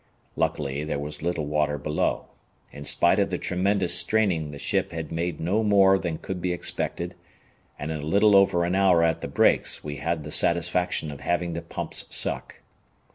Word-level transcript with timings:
Luckily 0.35 0.83
there 0.83 0.97
was 0.97 1.21
little 1.21 1.45
water 1.45 1.77
below. 1.77 2.25
In 2.71 2.85
spite 2.85 3.19
of 3.19 3.29
the 3.29 3.37
tremendous 3.37 3.93
straining 3.93 4.49
the 4.49 4.57
ship 4.57 4.91
had 4.91 5.11
made 5.11 5.39
no 5.39 5.61
more 5.63 5.99
than 5.99 6.17
could 6.17 6.41
be 6.41 6.51
expected, 6.53 7.13
and 7.77 7.91
in 7.91 7.99
a 7.99 8.01
little 8.01 8.35
over 8.35 8.65
an 8.65 8.73
hour 8.73 9.03
at 9.03 9.21
the 9.21 9.27
brakes 9.27 9.83
we 9.83 9.97
had 9.97 10.23
the 10.23 10.31
satisfaction 10.31 11.11
of 11.11 11.19
having 11.19 11.53
the 11.53 11.61
pumps 11.61 12.07
suck. 12.15 12.61